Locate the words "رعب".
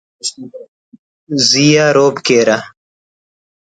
1.95-2.15